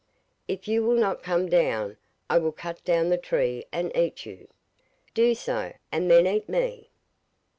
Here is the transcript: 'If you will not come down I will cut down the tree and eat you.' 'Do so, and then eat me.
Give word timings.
'If 0.47 0.67
you 0.67 0.83
will 0.83 0.95
not 0.95 1.21
come 1.21 1.47
down 1.47 1.95
I 2.27 2.39
will 2.39 2.51
cut 2.53 2.83
down 2.83 3.09
the 3.09 3.19
tree 3.19 3.65
and 3.71 3.95
eat 3.95 4.25
you.' 4.25 4.47
'Do 5.13 5.35
so, 5.35 5.73
and 5.91 6.09
then 6.09 6.25
eat 6.25 6.49
me. 6.49 6.89